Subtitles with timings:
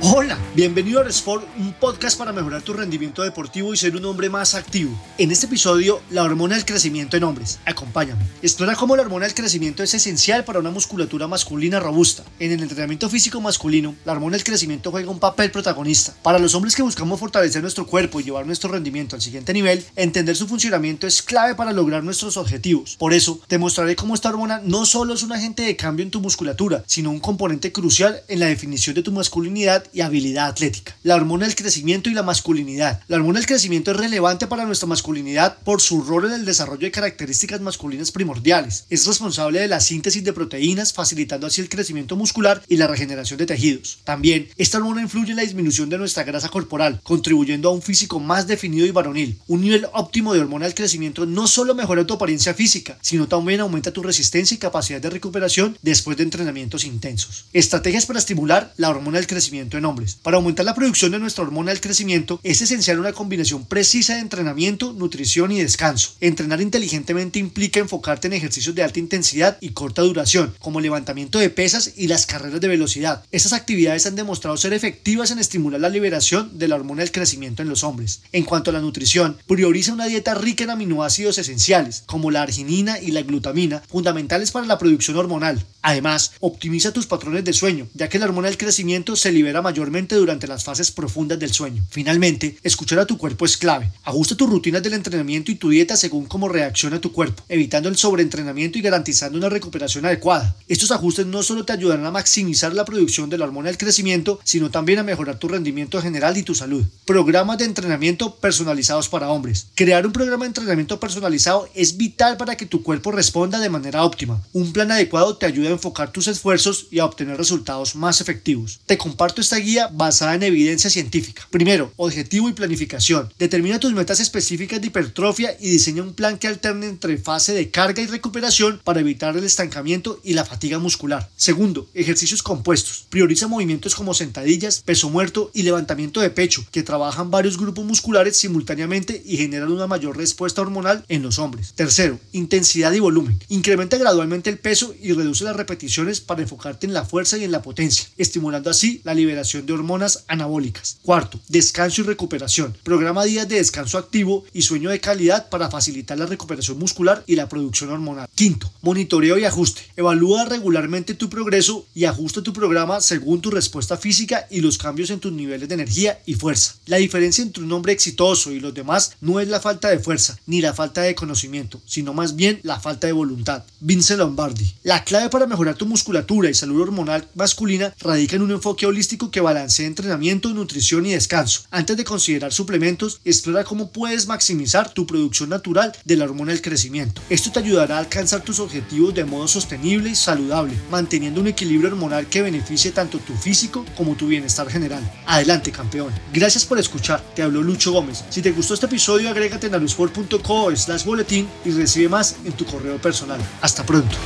[0.00, 4.30] Hola, bienvenido a Sport, un podcast para mejorar tu rendimiento deportivo y ser un hombre
[4.30, 4.96] más activo.
[5.18, 7.58] En este episodio, la hormona del crecimiento en hombres.
[7.64, 8.24] Acompáñame.
[8.40, 12.22] Explora cómo la hormona del crecimiento es esencial para una musculatura masculina robusta.
[12.38, 16.14] En el entrenamiento físico masculino, la hormona del crecimiento juega un papel protagonista.
[16.22, 19.84] Para los hombres que buscamos fortalecer nuestro cuerpo y llevar nuestro rendimiento al siguiente nivel,
[19.96, 22.94] entender su funcionamiento es clave para lograr nuestros objetivos.
[22.98, 26.12] Por eso, te mostraré cómo esta hormona no solo es un agente de cambio en
[26.12, 30.96] tu musculatura, sino un componente crucial en la definición de tu masculinidad y habilidad atlética.
[31.02, 33.00] La hormona del crecimiento y la masculinidad.
[33.08, 36.80] La hormona del crecimiento es relevante para nuestra masculinidad por su rol en el desarrollo
[36.80, 38.84] de características masculinas primordiales.
[38.90, 43.38] Es responsable de la síntesis de proteínas, facilitando así el crecimiento muscular y la regeneración
[43.38, 43.98] de tejidos.
[44.04, 48.20] También, esta hormona influye en la disminución de nuestra grasa corporal, contribuyendo a un físico
[48.20, 49.38] más definido y varonil.
[49.46, 53.60] Un nivel óptimo de hormona del crecimiento no solo mejora tu apariencia física, sino también
[53.60, 57.46] aumenta tu resistencia y capacidad de recuperación después de entrenamientos intensos.
[57.52, 60.16] Estrategias para estimular la hormona del crecimiento hombres.
[60.22, 64.20] Para aumentar la producción de nuestra hormona del crecimiento es esencial una combinación precisa de
[64.20, 66.14] entrenamiento, nutrición y descanso.
[66.20, 71.50] Entrenar inteligentemente implica enfocarte en ejercicios de alta intensidad y corta duración, como levantamiento de
[71.50, 73.24] pesas y las carreras de velocidad.
[73.30, 77.62] Estas actividades han demostrado ser efectivas en estimular la liberación de la hormona del crecimiento
[77.62, 78.22] en los hombres.
[78.32, 83.00] En cuanto a la nutrición, prioriza una dieta rica en aminoácidos esenciales, como la arginina
[83.00, 85.64] y la glutamina, fundamentales para la producción hormonal.
[85.82, 90.16] Además, optimiza tus patrones de sueño, ya que la hormona del crecimiento se libera mayormente
[90.16, 91.84] durante las fases profundas del sueño.
[91.90, 93.92] Finalmente, escuchar a tu cuerpo es clave.
[94.02, 97.98] Ajusta tus rutinas del entrenamiento y tu dieta según cómo reacciona tu cuerpo, evitando el
[97.98, 100.56] sobreentrenamiento y garantizando una recuperación adecuada.
[100.68, 104.40] Estos ajustes no solo te ayudarán a maximizar la producción de la hormona del crecimiento,
[104.42, 106.84] sino también a mejorar tu rendimiento general y tu salud.
[107.04, 109.66] Programas de entrenamiento personalizados para hombres.
[109.74, 114.02] Crear un programa de entrenamiento personalizado es vital para que tu cuerpo responda de manera
[114.02, 114.42] óptima.
[114.54, 118.80] Un plan adecuado te ayuda a enfocar tus esfuerzos y a obtener resultados más efectivos.
[118.86, 121.46] Te comparto esta guía basada en evidencia científica.
[121.50, 123.32] Primero, objetivo y planificación.
[123.38, 127.70] Determina tus metas específicas de hipertrofia y diseña un plan que alterne entre fase de
[127.70, 131.28] carga y recuperación para evitar el estancamiento y la fatiga muscular.
[131.36, 133.06] Segundo, ejercicios compuestos.
[133.08, 138.36] Prioriza movimientos como sentadillas, peso muerto y levantamiento de pecho, que trabajan varios grupos musculares
[138.36, 141.72] simultáneamente y generan una mayor respuesta hormonal en los hombres.
[141.74, 143.38] Tercero, intensidad y volumen.
[143.48, 147.52] Incrementa gradualmente el peso y reduce las repeticiones para enfocarte en la fuerza y en
[147.52, 150.98] la potencia, estimulando así la liberación de hormonas anabólicas.
[151.02, 152.76] Cuarto, descanso y recuperación.
[152.82, 157.34] Programa días de descanso activo y sueño de calidad para facilitar la recuperación muscular y
[157.34, 158.28] la producción hormonal.
[158.34, 159.82] Quinto, monitoreo y ajuste.
[159.96, 165.10] Evalúa regularmente tu progreso y ajusta tu programa según tu respuesta física y los cambios
[165.10, 166.74] en tus niveles de energía y fuerza.
[166.86, 170.38] La diferencia entre un hombre exitoso y los demás no es la falta de fuerza
[170.46, 173.64] ni la falta de conocimiento, sino más bien la falta de voluntad.
[173.80, 174.74] Vince Lombardi.
[174.82, 179.30] La clave para mejorar tu musculatura y salud hormonal masculina radica en un enfoque holístico
[179.30, 181.62] que balancea entrenamiento, nutrición y descanso.
[181.70, 186.62] Antes de considerar suplementos, explora cómo puedes maximizar tu producción natural de la hormona del
[186.62, 187.22] crecimiento.
[187.30, 191.90] Esto te ayudará a alcanzar tus objetivos de modo sostenible y saludable, manteniendo un equilibrio
[191.90, 195.02] hormonal que beneficie tanto tu físico como tu bienestar general.
[195.26, 196.12] Adelante, campeón.
[196.32, 197.22] Gracias por escuchar.
[197.34, 198.24] Te habló Lucho Gómez.
[198.30, 202.64] Si te gustó este episodio, agrégate en alusport.co slash boletín y recibe más en tu
[202.64, 203.40] correo personal.
[203.60, 204.16] Hasta pronto.